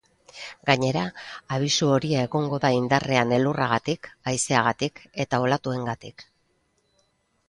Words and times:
Gainera, 0.67 1.01
abisu 1.57 1.89
horia 1.97 2.23
egongo 2.27 2.59
da 2.63 2.71
indarrean 2.77 3.33
elurragatik, 3.37 4.09
haizeagatik 4.31 5.03
eta 5.25 5.41
olatuengatik. 5.45 6.25